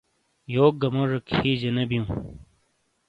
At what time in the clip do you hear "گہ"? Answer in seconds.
0.81-0.89